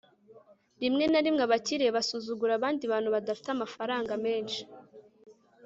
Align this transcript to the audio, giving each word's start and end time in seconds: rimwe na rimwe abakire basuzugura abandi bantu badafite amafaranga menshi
rimwe 0.81 1.05
na 1.11 1.19
rimwe 1.25 1.41
abakire 1.47 1.85
basuzugura 1.95 2.53
abandi 2.55 2.83
bantu 2.91 3.09
badafite 3.15 3.49
amafaranga 3.51 4.13
menshi 4.25 4.61